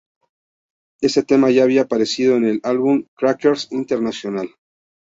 Este 1.01 1.21
tema 1.21 1.51
ya 1.51 1.61
había 1.61 1.83
aparecido 1.83 2.35
en 2.35 2.45
el 2.45 2.59
álbum 2.63 3.05
Crackers 3.15 3.71
International. 3.71 4.49